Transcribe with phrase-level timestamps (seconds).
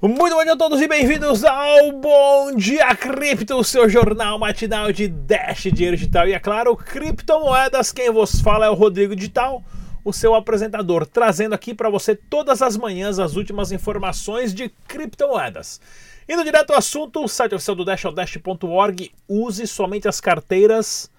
[0.00, 4.92] Muito bom dia a todos e bem-vindos ao Bom Dia Cripto, o seu jornal matinal
[4.92, 6.28] de Dash Dinheiro Digital.
[6.28, 9.60] E é claro, criptomoedas, quem vos fala é o Rodrigo Digital,
[10.04, 15.80] o seu apresentador, trazendo aqui para você todas as manhãs as últimas informações de criptomoedas.
[16.28, 19.10] Indo direto ao assunto, o site oficial do Dash é o dash.org.
[19.28, 21.10] Use somente as carteiras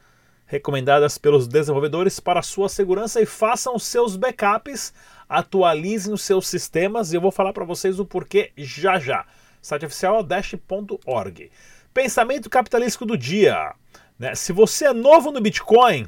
[0.45, 4.93] recomendadas pelos desenvolvedores para sua segurança e façam seus backups
[5.29, 9.27] atualizem os seus sistemas e eu vou falar para vocês o porquê já já.
[9.61, 11.51] Site oficial é dash.org.
[11.93, 13.75] Pensamento capitalístico do dia.
[14.17, 14.33] Né?
[14.33, 16.07] Se você é novo no Bitcoin,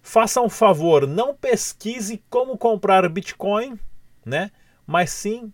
[0.00, 3.78] faça um favor, não pesquise como comprar Bitcoin,
[4.24, 4.52] né?
[4.86, 5.52] mas sim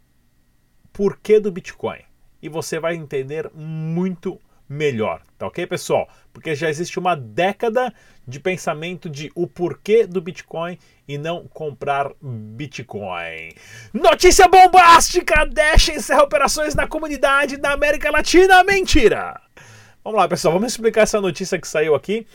[0.92, 2.00] porquê do Bitcoin.
[2.42, 6.08] E você vai entender muito melhor, tá ok, pessoal?
[6.32, 7.92] Porque já existe uma década
[8.26, 13.54] de pensamento de o porquê do Bitcoin e não comprar Bitcoin.
[13.94, 15.46] Notícia bombástica!
[15.46, 18.62] Dash encerra operações na comunidade da América Latina.
[18.62, 19.40] Mentira!
[20.04, 22.26] Vamos lá, pessoal, vamos explicar essa notícia que saiu aqui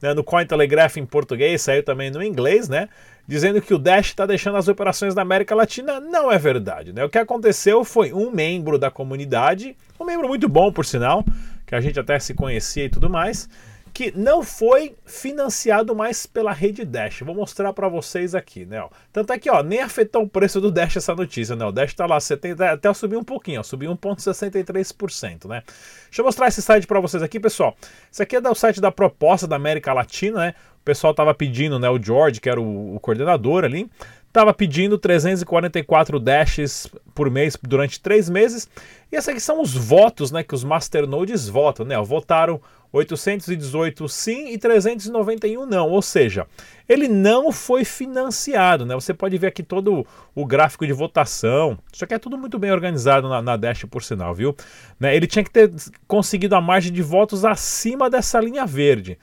[0.00, 2.88] né, no Cointelegraph em português, saiu também no inglês, né?
[3.26, 6.00] Dizendo que o Dash está deixando as operações na América Latina.
[6.00, 7.04] Não é verdade, né?
[7.04, 11.24] O que aconteceu foi um membro da comunidade, um membro muito bom, por sinal,
[11.66, 13.48] que a gente até se conhecia e tudo mais,
[13.92, 17.20] que não foi financiado mais pela rede Dash.
[17.20, 18.86] Vou mostrar para vocês aqui, né?
[19.12, 21.64] Tanto é que, ó, nem afetou o preço do Dash essa notícia, né?
[21.64, 25.62] O Dash tá lá 70, até subiu um pouquinho, ó, subiu 1.63%, né?
[26.04, 27.76] Deixa eu mostrar esse site para vocês aqui, pessoal.
[28.12, 30.54] Esse aqui é do site da proposta da América Latina, né?
[30.80, 33.90] O pessoal tava pedindo, né, o George, que era o, o coordenador ali,
[34.30, 38.68] estava pedindo 344 dashes por mês durante três meses.
[39.10, 41.84] E esses aqui são os votos né, que os masternodes votam.
[41.84, 42.00] Né?
[42.00, 42.60] Votaram
[42.92, 45.88] 818 sim e 391 não.
[45.88, 46.46] Ou seja,
[46.88, 48.86] ele não foi financiado.
[48.86, 48.94] Né?
[48.94, 51.76] Você pode ver aqui todo o gráfico de votação.
[51.92, 54.54] Isso aqui é tudo muito bem organizado na, na Dash, por sinal, viu?
[54.98, 55.14] Né?
[55.14, 55.72] Ele tinha que ter
[56.06, 59.18] conseguido a margem de votos acima dessa linha verde.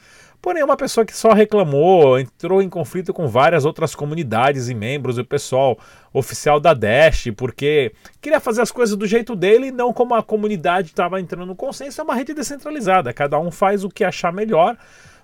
[0.48, 5.18] Porém, uma pessoa que só reclamou, entrou em conflito com várias outras comunidades e membros,
[5.18, 5.78] o pessoal
[6.14, 7.92] oficial da Dash, porque
[8.22, 11.54] queria fazer as coisas do jeito dele e não como a comunidade estava entrando no
[11.54, 12.00] consenso.
[12.00, 14.78] É uma rede descentralizada, cada um faz o que achar melhor,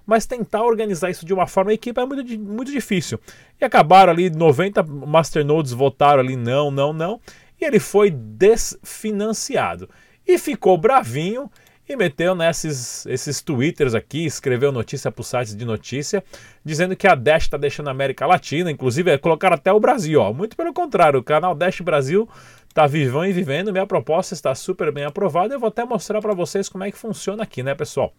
[0.05, 3.17] mas tentar organizar isso de uma forma equipe é muito, muito difícil.
[3.61, 7.21] E acabaram ali, 90 masternodes votaram ali não, não, não,
[7.61, 9.89] e ele foi desfinanciado.
[10.27, 11.49] E ficou bravinho
[11.87, 16.23] e meteu nesses esses twitters aqui, escreveu notícia para os sites de notícia,
[16.63, 20.21] dizendo que a Dash está deixando a América Latina, inclusive é, colocaram até o Brasil,
[20.21, 20.31] ó.
[20.31, 22.27] Muito pelo contrário, o canal Dash Brasil
[22.69, 26.33] está vivão e vivendo, minha proposta está super bem aprovada, eu vou até mostrar para
[26.33, 28.13] vocês como é que funciona aqui, né, pessoal?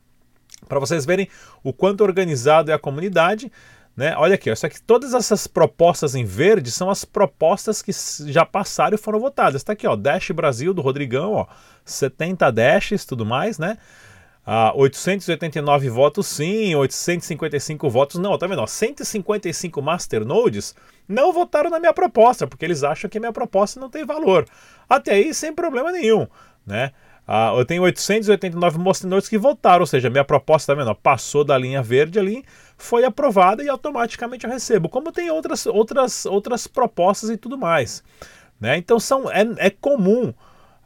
[0.69, 1.29] Para vocês verem
[1.63, 3.51] o quanto organizado é a comunidade,
[3.97, 4.15] né?
[4.17, 7.93] Olha aqui, ó, aqui, todas essas propostas em verde são as propostas que
[8.31, 9.63] já passaram e foram votadas.
[9.63, 11.47] Está aqui, ó, Dash Brasil do Rodrigão, ó,
[11.85, 13.79] 70 dashes, tudo mais, né?
[14.47, 18.37] Ah, 889 votos sim, 855 votos não.
[18.37, 18.61] Tá vendo?
[18.61, 20.75] Ó, 155 masternodes
[21.09, 24.47] não votaram na minha proposta, porque eles acham que minha proposta não tem valor.
[24.89, 26.27] Até aí, sem problema nenhum,
[26.67, 26.93] né?
[27.27, 31.57] Ah, eu tenho 889 masternodes que votaram, ou seja, minha proposta tá vendo, passou da
[31.57, 32.45] linha verde ali,
[32.77, 34.89] foi aprovada e automaticamente eu recebo.
[34.89, 38.05] Como tem outras, outras, outras propostas e tudo mais.
[38.61, 38.77] Né?
[38.77, 40.35] Então são, é, é comum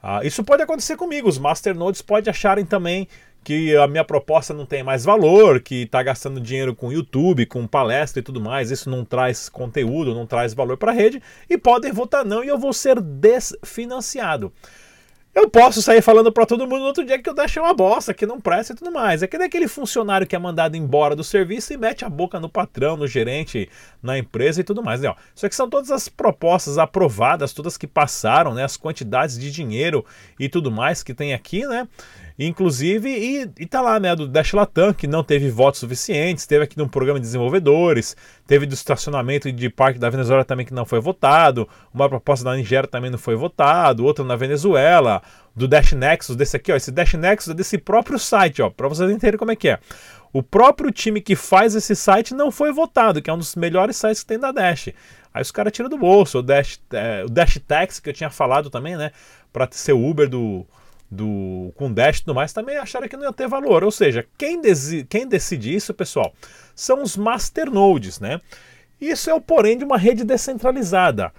[0.03, 1.29] ah, isso pode acontecer comigo.
[1.29, 3.09] Os masternodes podem acharem também
[3.43, 7.67] que a minha proposta não tem mais valor, que está gastando dinheiro com YouTube, com
[7.67, 11.57] palestra e tudo mais, isso não traz conteúdo, não traz valor para a rede, e
[11.57, 14.53] podem votar não e eu vou ser desfinanciado.
[15.39, 18.13] Eu posso sair falando para todo mundo no outro dia que eu deixei uma bosta,
[18.13, 19.23] que não presta e tudo mais.
[19.23, 22.49] É que daquele funcionário que é mandado embora do serviço e mete a boca no
[22.49, 23.71] patrão, no gerente,
[24.03, 25.01] na empresa e tudo mais.
[25.01, 25.15] Né?
[25.33, 28.65] Isso aqui são todas as propostas aprovadas, todas que passaram, né?
[28.65, 30.05] as quantidades de dinheiro
[30.41, 31.87] e tudo mais que tem aqui, né?
[32.39, 36.63] Inclusive, e, e tá lá, né, do Dash Latam, que não teve votos suficientes, teve
[36.63, 40.85] aqui no programa de desenvolvedores, teve do estacionamento de parque da Venezuela também que não
[40.85, 45.21] foi votado, uma proposta da Nigéria também não foi votado, outra na Venezuela,
[45.57, 48.87] do Dash Nexus, desse aqui, ó, esse Dash Nexus é desse próprio site, ó, para
[48.87, 49.81] vocês entenderem como é que é.
[50.33, 53.97] O próprio time que faz esse site não foi votado, que é um dos melhores
[53.97, 54.91] sites que tem da Dash.
[55.35, 58.31] Aí os caras tiram do bolso, o Dash, é, o Dash Taxi que eu tinha
[58.31, 59.11] falado também, né,
[59.53, 60.65] para ser o Uber do
[61.11, 63.83] do com Dash e tudo mais, também acharam que não ia ter valor.
[63.85, 64.61] Ou seja, quem,
[65.09, 66.33] quem decide isso, pessoal,
[66.75, 68.41] são os masternodes, né?
[69.01, 71.33] Isso é o porém de uma rede descentralizada.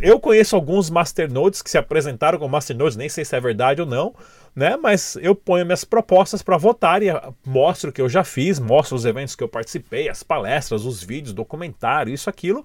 [0.00, 3.86] Eu conheço alguns masternodes que se apresentaram como masternodes, nem sei se é verdade ou
[3.86, 4.14] não,
[4.54, 4.76] né?
[4.76, 7.06] Mas eu ponho minhas propostas para votar e
[7.44, 11.02] mostro o que eu já fiz, mostro os eventos que eu participei, as palestras, os
[11.02, 12.64] vídeos, documentário, isso, aquilo.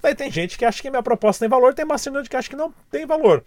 [0.00, 2.56] Daí tem gente que acha que minha proposta tem valor, tem masternode que acha que
[2.56, 3.44] não tem valor.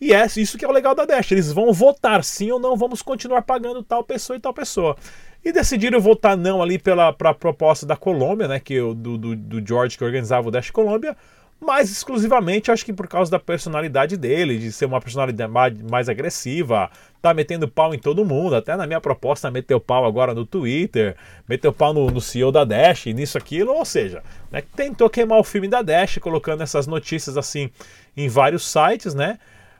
[0.00, 1.32] E é isso que é o legal da Dash.
[1.32, 4.96] Eles vão votar sim ou não, vamos continuar pagando tal pessoa e tal pessoa.
[5.44, 8.60] E decidiram votar não ali pela proposta da Colômbia, né?
[8.60, 11.16] Que do, do, do George que organizava o Dash Colômbia
[11.60, 16.90] mas exclusivamente acho que por causa da personalidade dele, de ser uma personalidade mais agressiva,
[17.22, 21.16] tá metendo pau em todo mundo, até na minha proposta meteu pau agora no Twitter,
[21.48, 25.44] meteu pau no, no CEO da Dash, nisso, aquilo, ou seja, né, tentou queimar o
[25.44, 27.70] filme da Dash, colocando essas notícias assim
[28.16, 29.38] em vários sites, né,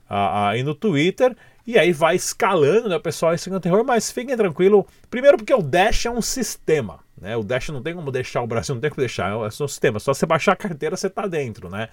[0.08, 1.36] aí no Twitter,
[1.66, 5.62] e aí vai escalando, né, pessoal, esse é terror, mas fiquem tranquilo, primeiro porque o
[5.62, 7.36] Dash é um sistema, né?
[7.36, 9.98] O Dash não tem como deixar o Brasil, não tem como deixar, é um sistema.
[9.98, 11.68] Só você baixar a carteira, você está dentro.
[11.68, 11.88] Né?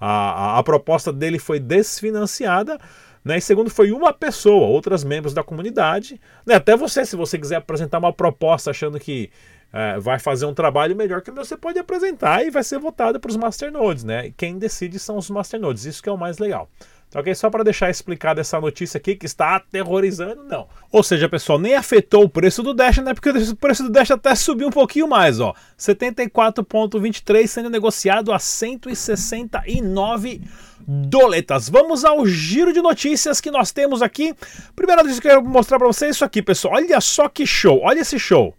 [0.00, 2.78] A, a, a, proposta dele foi desfinanciada.
[3.24, 3.38] Né?
[3.38, 6.20] E segundo, foi uma pessoa, outras membros da comunidade.
[6.46, 6.54] Né?
[6.54, 9.30] Até você, se você quiser apresentar uma proposta achando que
[9.72, 12.78] é, vai fazer um trabalho melhor que o meu, você pode apresentar e vai ser
[12.78, 14.04] votado para os masternodes.
[14.04, 14.28] Né?
[14.28, 15.84] E quem decide são os masternodes.
[15.84, 16.70] Isso que é o mais legal.
[17.14, 17.34] Ok?
[17.34, 20.68] Só para deixar explicada essa notícia aqui que está aterrorizando, não.
[20.92, 23.12] Ou seja, pessoal, nem afetou o preço do Dash, né?
[23.12, 25.54] Porque o preço do Dash até subiu um pouquinho mais, ó.
[25.76, 30.40] 74,23 sendo negociado a 169
[30.86, 31.68] doletas.
[31.68, 34.34] Vamos ao giro de notícias que nós temos aqui.
[34.76, 36.74] Primeira notícia que eu quero mostrar para vocês é isso aqui, pessoal.
[36.74, 38.54] Olha só que show, olha esse show.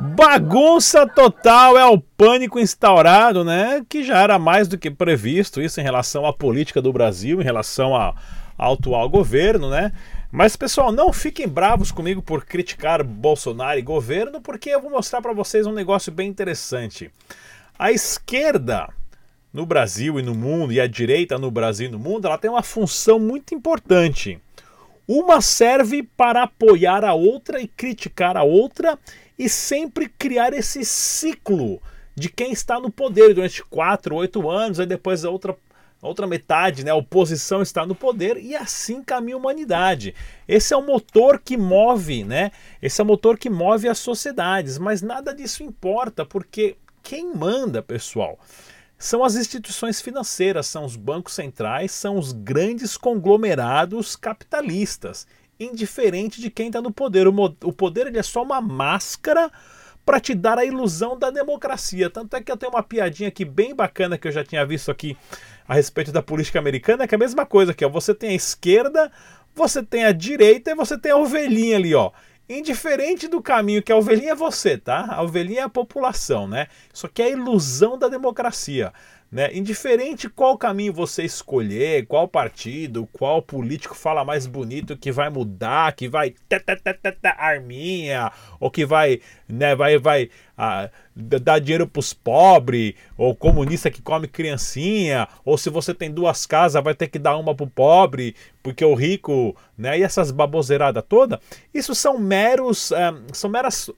[0.00, 3.84] Bagunça total é o pânico instaurado, né?
[3.88, 7.44] Que já era mais do que previsto isso em relação à política do Brasil, em
[7.44, 8.16] relação ao
[8.58, 9.92] atual governo, né?
[10.32, 15.20] Mas pessoal, não fiquem bravos comigo por criticar Bolsonaro e governo, porque eu vou mostrar
[15.20, 17.10] para vocês um negócio bem interessante.
[17.78, 18.88] A esquerda
[19.52, 22.50] no Brasil e no mundo e a direita no Brasil e no mundo, ela tem
[22.50, 24.40] uma função muito importante.
[25.06, 28.96] Uma serve para apoiar a outra e criticar a outra,
[29.40, 31.80] e sempre criar esse ciclo
[32.14, 35.56] de quem está no poder durante quatro, oito anos, aí depois a outra,
[36.02, 40.14] a outra metade, né, a oposição está no poder e assim caminha a humanidade.
[40.46, 42.52] Esse é o motor que move, né?
[42.82, 47.82] Esse é o motor que move as sociedades, mas nada disso importa, porque quem manda,
[47.82, 48.38] pessoal,
[48.98, 55.26] são as instituições financeiras, são os bancos centrais, são os grandes conglomerados capitalistas
[55.60, 57.28] indiferente de quem está no poder.
[57.28, 57.32] O,
[57.64, 59.52] o poder ele é só uma máscara
[60.04, 62.08] para te dar a ilusão da democracia.
[62.08, 64.90] Tanto é que eu tenho uma piadinha aqui bem bacana que eu já tinha visto
[64.90, 65.16] aqui
[65.68, 67.88] a respeito da política americana, que é a mesma coisa aqui, ó.
[67.88, 69.12] Você tem a esquerda,
[69.54, 72.10] você tem a direita e você tem a ovelhinha ali, ó.
[72.48, 75.06] Indiferente do caminho que a ovelhinha é você, tá?
[75.08, 76.66] A ovelhinha é a população, né?
[76.92, 78.92] Isso aqui é a ilusão da democracia.
[79.30, 79.56] Né?
[79.56, 85.92] Indiferente qual caminho você escolher, qual partido, qual político fala mais bonito que vai mudar,
[85.92, 86.34] que vai
[87.38, 93.88] arminha, ou que vai, né, vai, vai ah, dar dinheiro para os pobres, ou comunista
[93.88, 97.64] que come criancinha, ou se você tem duas casas vai ter que dar uma para
[97.64, 98.34] o pobre,
[98.64, 101.40] porque o rico, né, e essas baboseiradas toda,
[101.72, 103.88] isso são meros, é, são meras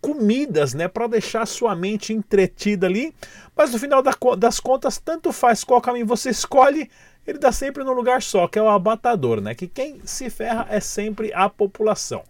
[0.00, 3.12] comidas, né, para deixar sua mente entretida ali.
[3.56, 4.02] Mas no final
[4.36, 6.90] das contas, tanto faz qual caminho você escolhe,
[7.26, 9.54] ele dá sempre no lugar só, que é o abatador, né?
[9.54, 12.22] Que quem se ferra é sempre a população.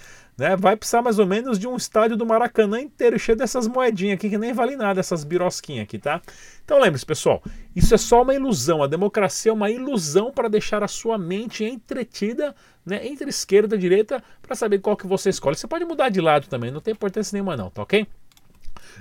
[0.41, 0.55] Né?
[0.55, 4.27] Vai precisar mais ou menos de um estádio do Maracanã inteiro, cheio dessas moedinhas aqui
[4.27, 6.19] que nem vale nada, essas birosquinhas aqui, tá?
[6.65, 7.43] Então lembre-se, pessoal,
[7.75, 8.81] isso é só uma ilusão.
[8.81, 13.77] A democracia é uma ilusão para deixar a sua mente entretida né, entre esquerda e
[13.77, 15.55] direita para saber qual que você escolhe.
[15.55, 18.07] Você pode mudar de lado também, não tem importância nenhuma não, tá ok?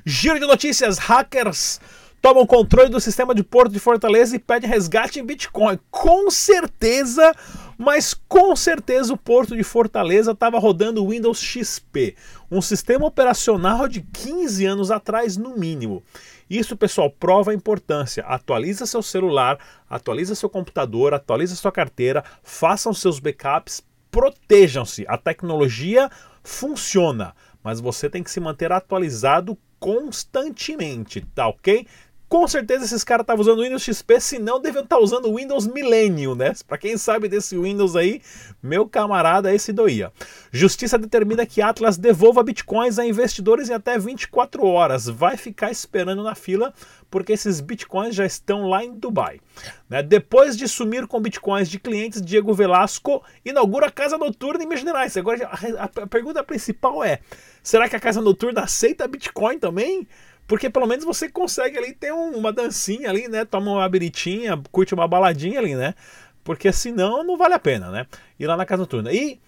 [0.05, 1.81] Giro de notícias, hackers
[2.21, 5.79] tomam controle do sistema de porto de Fortaleza e pedem resgate em Bitcoin.
[5.91, 7.35] Com certeza
[7.81, 12.15] mas com certeza o porto de Fortaleza estava rodando Windows XP,
[12.51, 16.03] um sistema operacional de 15 anos atrás no mínimo.
[16.51, 18.23] Isso, pessoal, prova a importância.
[18.25, 19.59] Atualiza seu celular,
[19.89, 25.07] atualiza seu computador, atualiza sua carteira, façam seus backups, protejam-se.
[25.09, 26.11] A tecnologia
[26.45, 27.35] funciona,
[27.65, 31.87] mas você tem que se manter atualizado constantemente, tá ok?
[32.31, 35.67] Com certeza esses caras estavam usando Windows XP, se não deviam estar usando o Windows
[35.67, 36.53] Millennium, né?
[36.65, 38.23] Para quem sabe desse Windows aí,
[38.63, 40.13] meu camarada, esse doía.
[40.53, 45.09] Justiça determina que Atlas devolva bitcoins a investidores em até 24 horas.
[45.09, 46.73] Vai ficar esperando na fila
[47.11, 49.41] porque esses bitcoins já estão lá em Dubai.
[49.89, 50.01] Né?
[50.01, 54.85] Depois de sumir com bitcoins de clientes, Diego Velasco inaugura a casa noturna em Minas
[54.85, 55.17] Gerais.
[55.17, 57.19] Agora a pergunta principal é:
[57.61, 60.07] será que a casa noturna aceita bitcoin também?
[60.51, 63.45] Porque pelo menos você consegue ali ter um, uma dancinha ali, né?
[63.45, 65.95] Toma uma biritinha, curte uma baladinha ali, né?
[66.43, 68.05] Porque senão não vale a pena, né?
[68.37, 69.13] Ir lá na casa noturna.
[69.13, 69.39] E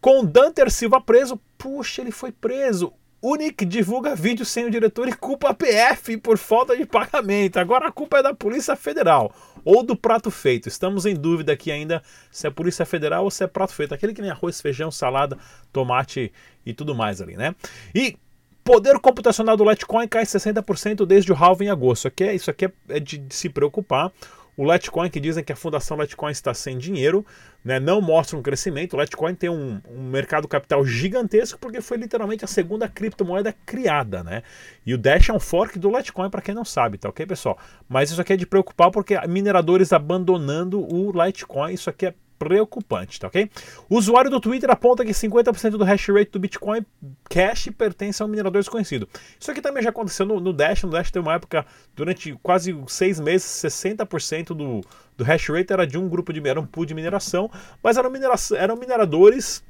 [0.00, 2.92] com Danter Silva preso, puxa, ele foi preso.
[3.20, 7.56] Unic divulga vídeo sem o diretor e culpa a PF por falta de pagamento.
[7.56, 10.68] Agora a culpa é da Polícia Federal ou do prato feito.
[10.68, 12.00] Estamos em dúvida aqui ainda
[12.30, 13.94] se é Polícia Federal ou se é prato feito.
[13.94, 15.36] Aquele que nem arroz, feijão, salada,
[15.72, 16.32] tomate
[16.64, 17.52] e tudo mais ali, né?
[17.92, 18.16] E
[18.64, 22.02] Poder computacional do Litecoin cai 60% desde o halving em agosto.
[22.02, 24.12] Isso aqui é, isso aqui é, é de, se preocupar.
[24.56, 27.24] O Litecoin, que dizem que a fundação Litecoin está sem dinheiro,
[27.64, 28.94] né, não mostra um crescimento.
[28.94, 34.22] O Litecoin tem um, um, mercado capital gigantesco porque foi literalmente a segunda criptomoeda criada.
[34.22, 34.42] Né?
[34.84, 37.58] E o Dash é um fork do Litecoin, para quem não sabe, tá ok, pessoal?
[37.88, 43.20] Mas isso aqui é de preocupar porque mineradores abandonando o Litecoin, isso aqui é preocupante,
[43.20, 43.48] tá ok?
[43.88, 46.84] O usuário do Twitter aponta que 50% do hash rate do Bitcoin
[47.28, 49.08] Cash pertence a um minerador desconhecido.
[49.38, 50.82] Isso aqui também já aconteceu no, no Dash.
[50.82, 54.80] No Dash tem uma época, durante quase seis meses, 60% do,
[55.16, 57.48] do hash rate era de um grupo de era um pool de mineração,
[57.82, 59.62] mas eram, minera, eram mineradores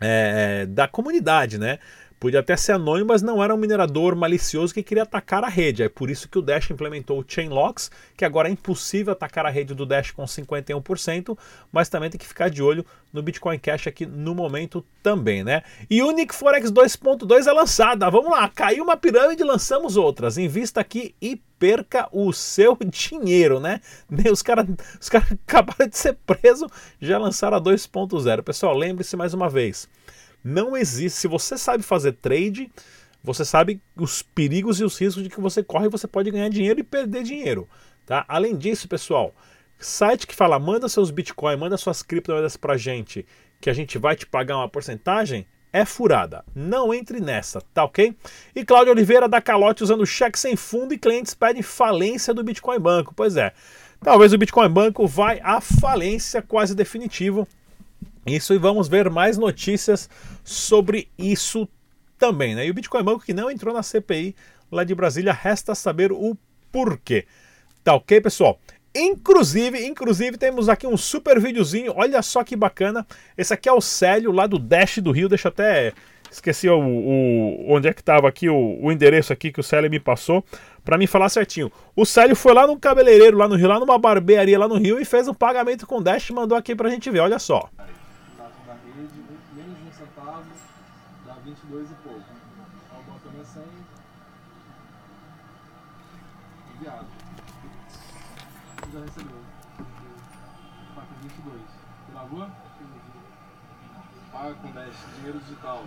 [0.00, 1.78] é, da comunidade, né?
[2.18, 5.84] Podia até ser anônimo, mas não era um minerador malicioso que queria atacar a rede.
[5.84, 9.46] É por isso que o Dash implementou o Chain Locks, que agora é impossível atacar
[9.46, 11.38] a rede do Dash com 51%,
[11.70, 15.62] mas também tem que ficar de olho no Bitcoin Cash aqui no momento também, né?
[15.88, 18.10] E Unique Forex 2.2 é lançada.
[18.10, 20.36] Vamos lá, caiu uma pirâmide, lançamos outras.
[20.36, 23.80] Invista aqui e perca o seu dinheiro, né?
[24.30, 24.66] Os caras
[25.00, 26.68] os cara acabaram de ser presos,
[27.00, 28.42] já lançaram a 2.0.
[28.42, 29.88] Pessoal, lembre-se mais uma vez
[30.48, 31.18] não existe.
[31.18, 32.70] Se você sabe fazer trade,
[33.22, 36.80] você sabe os perigos e os riscos de que você corre, você pode ganhar dinheiro
[36.80, 37.68] e perder dinheiro,
[38.06, 38.24] tá?
[38.26, 39.34] Além disso, pessoal,
[39.78, 43.26] site que fala manda seus Bitcoin, manda suas criptomoedas pra gente,
[43.60, 46.42] que a gente vai te pagar uma porcentagem, é furada.
[46.54, 48.16] Não entre nessa, tá ok?
[48.54, 52.78] E Cláudio Oliveira dá calote usando cheque sem fundo e clientes pedem falência do Bitcoin
[52.78, 53.12] Banco.
[53.14, 53.52] Pois é,
[54.02, 57.46] talvez o Bitcoin Banco vai à falência quase definitivo
[58.28, 60.08] isso e vamos ver mais notícias
[60.44, 61.68] sobre isso
[62.18, 62.54] também.
[62.54, 62.66] Né?
[62.66, 64.34] E o Bitcoin Banco que não entrou na CPI
[64.70, 66.36] lá de Brasília, resta saber o
[66.70, 67.26] porquê.
[67.82, 68.58] Tá ok, pessoal?
[68.94, 73.06] Inclusive, inclusive temos aqui um super videozinho, olha só que bacana.
[73.36, 75.92] Esse aqui é o Célio lá do Dash do Rio, deixa até
[76.30, 79.90] esqueci o, o, onde é que estava aqui o, o, endereço aqui que o Célio
[79.90, 80.44] me passou
[80.84, 81.72] para me falar certinho.
[81.96, 85.00] O Célio foi lá no cabeleireiro lá no Rio, lá numa barbearia lá no Rio
[85.00, 87.68] e fez um pagamento com Dash e mandou aqui pra gente ver, olha só.
[105.28, 105.84] Dinheiro digital.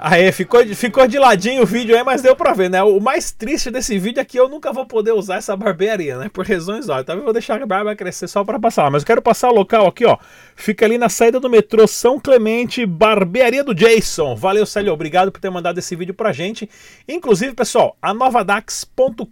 [0.00, 2.80] Aí ficou, ficou de ladinho o vídeo aí, mas deu pra ver, né?
[2.84, 6.30] O mais triste desse vídeo é que eu nunca vou poder usar essa barbearia, né?
[6.32, 7.06] Por razões óbvias.
[7.06, 8.88] Talvez eu vou deixar a barba crescer só pra passar.
[8.92, 10.16] Mas eu quero passar o local aqui, ó.
[10.54, 14.36] Fica ali na saída do metrô São Clemente, barbearia do Jason.
[14.36, 14.92] Valeu, Célio.
[14.92, 16.70] Obrigado por ter mandado esse vídeo pra gente.
[17.08, 19.28] Inclusive, pessoal, a novadax.com.br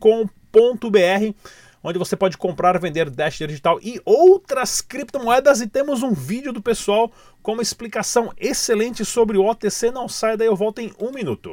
[1.87, 5.61] onde você pode comprar, vender Dash Digital e outras criptomoedas.
[5.61, 9.93] E temos um vídeo do pessoal com uma explicação excelente sobre o OTC.
[9.93, 11.52] Não saia daí, eu volto em um minuto.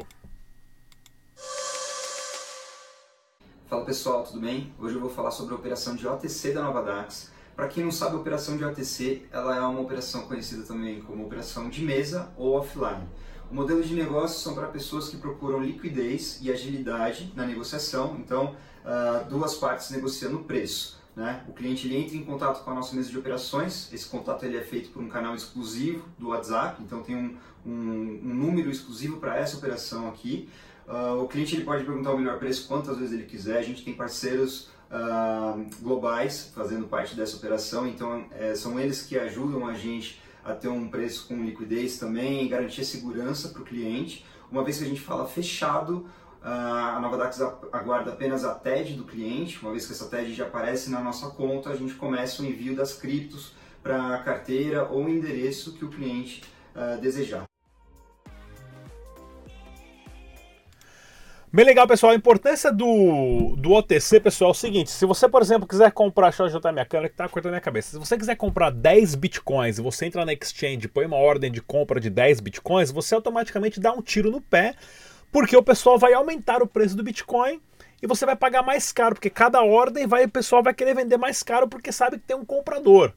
[3.68, 4.74] Fala pessoal, tudo bem?
[4.80, 7.32] Hoje eu vou falar sobre a operação de OTC da Nova Dax.
[7.56, 11.26] Para quem não sabe, a operação de OTC ela é uma operação conhecida também como
[11.26, 13.08] operação de mesa ou offline.
[13.54, 18.56] O modelo de negócio são para pessoas que procuram liquidez e agilidade na negociação, então
[18.84, 21.00] uh, duas partes negociando o preço.
[21.16, 21.44] Né?
[21.48, 24.58] O cliente ele entra em contato com a nossa mesa de operações, esse contato ele
[24.58, 29.18] é feito por um canal exclusivo do WhatsApp, então tem um, um, um número exclusivo
[29.18, 30.50] para essa operação aqui.
[30.88, 33.86] Uh, o cliente ele pode perguntar o melhor preço quantas vezes ele quiser, a gente
[33.86, 39.76] tem parceiros uh, globais fazendo parte dessa operação, então é, são eles que ajudam a
[39.76, 44.26] gente a ter um preço com liquidez também garantir segurança para o cliente.
[44.52, 46.06] Uma vez que a gente fala fechado,
[46.42, 50.92] a Novadax aguarda apenas a TED do cliente, uma vez que essa TED já aparece
[50.92, 55.74] na nossa conta, a gente começa o envio das criptos para a carteira ou endereço
[55.74, 56.44] que o cliente
[56.76, 57.46] uh, desejar.
[61.56, 62.14] Bem legal, pessoal.
[62.14, 66.30] A importância do, do OTC, pessoal, é o seguinte: se você, por exemplo, quiser comprar,
[66.30, 67.92] deixa eu ajudar minha câmera que tá cortando minha cabeça.
[67.92, 71.62] Se você quiser comprar 10 bitcoins e você entra na exchange, põe uma ordem de
[71.62, 74.74] compra de 10 bitcoins, você automaticamente dá um tiro no pé,
[75.32, 77.62] porque o pessoal vai aumentar o preço do bitcoin
[78.02, 81.18] e você vai pagar mais caro, porque cada ordem vai, o pessoal vai querer vender
[81.18, 83.14] mais caro porque sabe que tem um comprador.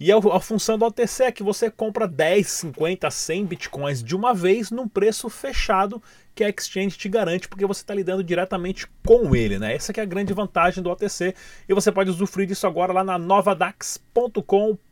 [0.00, 4.32] E a, função do OTC é que você compra 10, 50, 100 bitcoins de uma
[4.32, 6.02] vez num preço fechado
[6.34, 9.74] que a exchange te garante, porque você está lidando diretamente com ele, né?
[9.74, 11.34] Essa é a grande vantagem do OTC
[11.68, 14.89] e você pode usufruir disso agora lá na novadax.com.br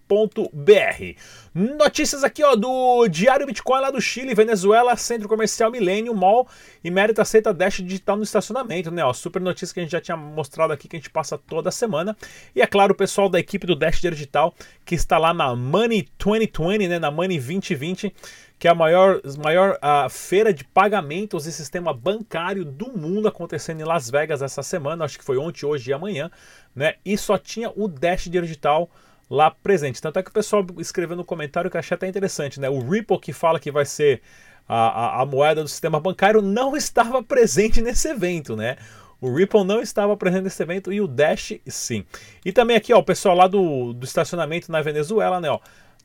[0.53, 1.15] br
[1.55, 6.49] Notícias aqui ó do Diário Bitcoin lá do Chile, Venezuela, Centro Comercial Milênio Mall
[6.85, 9.05] e Mérito aceita Dash digital no estacionamento, né?
[9.05, 11.71] Ó, super notícia que a gente já tinha mostrado aqui que a gente passa toda
[11.71, 12.17] semana.
[12.55, 16.09] E é claro, o pessoal da equipe do Dash Digital que está lá na Money
[16.17, 18.15] 2020, né, na Money 2020
[18.59, 23.81] que é a maior, maior a feira de pagamentos e sistema bancário do mundo acontecendo
[23.81, 26.29] em Las Vegas essa semana, acho que foi ontem, hoje e amanhã,
[26.75, 26.95] né?
[27.05, 28.91] E só tinha o Dash Digital
[29.31, 30.01] lá presente.
[30.01, 32.69] Tanto é que o pessoal escreveu no comentário que eu achei até interessante, né?
[32.69, 34.23] O Ripple que fala que vai ser
[34.69, 38.77] a, a, a moeda do sistema bancário não estava presente nesse evento, né?
[39.21, 42.05] O Ripple não estava presente nesse evento e o Dash sim.
[42.45, 45.59] E também aqui, ó, o pessoal lá do, do estacionamento na Venezuela, né, ó,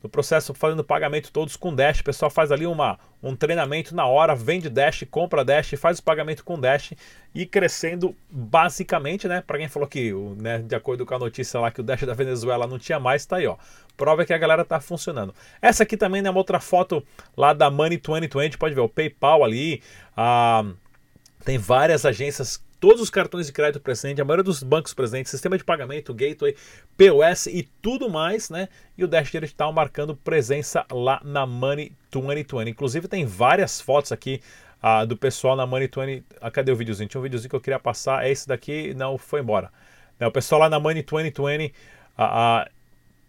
[0.04, 2.00] no processo fazendo pagamento todos com Dash.
[2.00, 6.02] O pessoal faz ali uma, um treinamento na hora, vende Dash, compra Dash, faz o
[6.02, 6.92] pagamento com Dash
[7.34, 9.42] e crescendo basicamente, né?
[9.44, 12.12] Para quem falou que, né, de acordo com a notícia lá, que o Dash da
[12.12, 13.56] Venezuela não tinha mais, tá aí, ó.
[13.96, 15.34] Prova que a galera tá funcionando.
[15.62, 17.02] Essa aqui também é né, uma outra foto
[17.34, 19.82] lá da Money 2020, pode ver o PayPal ali,
[20.14, 20.64] a.
[21.46, 25.56] Tem várias agências todos os cartões de crédito presentes, a maioria dos bancos presentes, sistema
[25.56, 26.54] de pagamento, gateway,
[26.98, 28.68] POS e tudo mais, né?
[28.98, 32.68] E o Dash Digital marcando presença lá na Money 2020.
[32.68, 34.38] Inclusive tem várias fotos aqui
[34.82, 36.24] uh, do pessoal na Money 20.
[36.42, 37.08] Ah, cadê o videozinho?
[37.08, 39.72] Tinha um videozinho que eu queria passar, é esse daqui, não foi embora.
[40.20, 41.72] Né, o pessoal lá na Money 2020
[42.18, 42.70] uh, uh,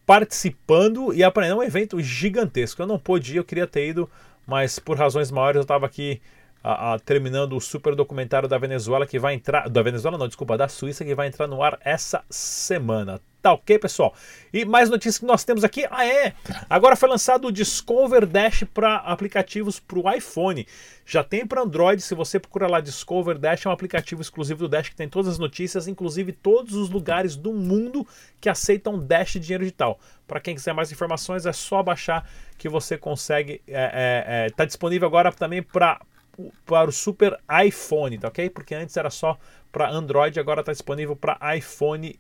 [0.06, 2.82] participando e aprendendo um evento gigantesco.
[2.82, 4.10] Eu não pude ir, eu queria ter ido,
[4.46, 6.22] mas por razões maiores eu estava aqui
[6.66, 9.70] a, a, terminando o super documentário da Venezuela que vai entrar.
[9.70, 13.22] Da Venezuela, não, desculpa, da Suíça que vai entrar no ar essa semana.
[13.40, 14.16] Tá ok, pessoal?
[14.52, 15.86] E mais notícias que nós temos aqui.
[15.92, 16.34] Ah, é!
[16.68, 20.66] Agora foi lançado o Discover Dash para aplicativos para o iPhone.
[21.06, 24.68] Já tem para Android, se você procura lá Discover Dash, é um aplicativo exclusivo do
[24.68, 28.08] Dash que tem todas as notícias, inclusive todos os lugares do mundo
[28.42, 30.00] que aceitam Dash de dinheiro digital.
[30.28, 33.62] Para quem quiser mais informações, é só baixar que você consegue.
[33.68, 36.02] Está é, é, é, tá disponível agora também para
[36.66, 38.50] para o Super iPhone, tá ok?
[38.50, 39.38] Porque antes era só
[39.72, 42.20] para Android, agora está disponível para iPhone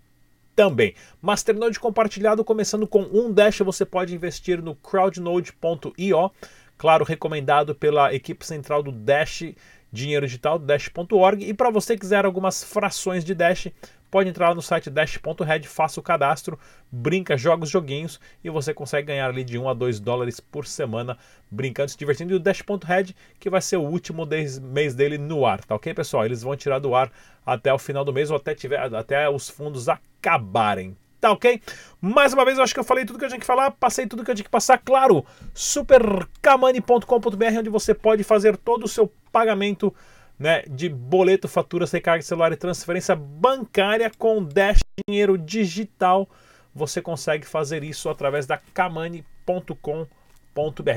[0.55, 0.95] também.
[1.21, 6.31] Masternode compartilhado, começando com um Dash, você pode investir no crowdnode.io,
[6.77, 9.43] claro, recomendado pela equipe central do Dash
[9.91, 11.47] Dinheiro Digital, dash.org.
[11.47, 13.67] E para você quiser algumas frações de Dash,
[14.15, 16.57] pode entrar lá no site dash.red, faça o cadastro,
[16.89, 20.65] brinca, joga os joguinhos e você consegue ganhar ali de 1 a 2 dólares por
[20.65, 21.17] semana
[21.51, 22.31] brincando, se divertindo.
[22.31, 24.25] E o dash.red, que vai ser o último
[24.61, 26.23] mês dele no ar, tá ok, pessoal?
[26.23, 27.11] Eles vão tirar do ar
[27.45, 31.61] até o final do mês ou até, tiver, até os fundos acabarem, tá ok?
[31.99, 34.07] Mais uma vez, eu acho que eu falei tudo que eu tinha que falar, passei
[34.07, 34.77] tudo que eu tinha que passar.
[34.77, 39.93] Claro, supercamani.com.br, onde você pode fazer todo o seu pagamento
[40.37, 46.29] né, de boleto, fatura, recarga celular e transferência bancária com Dash Dinheiro Digital.
[46.73, 50.03] Você consegue fazer isso através da kamani.com.br.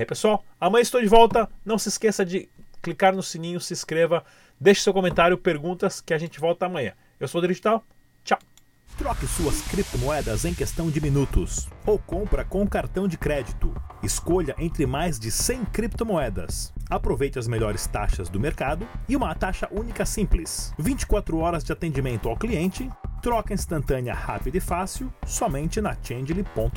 [0.07, 1.49] Pessoal, amanhã estou de volta.
[1.65, 2.49] Não se esqueça de
[2.83, 4.25] clicar no sininho, se inscreva,
[4.61, 6.93] deixe seu comentário, perguntas que a gente volta amanhã.
[7.21, 7.85] Eu sou o Digital.
[8.25, 8.39] Tchau.
[8.97, 13.73] Troque suas criptomoedas em questão de minutos ou compra com cartão de crédito.
[14.03, 16.73] Escolha entre mais de 100 criptomoedas.
[16.91, 20.73] Aproveite as melhores taxas do mercado e uma taxa única simples.
[20.79, 22.89] 24 horas de atendimento ao cliente,
[23.23, 26.71] troca instantânea rápida e fácil somente na Changely.com.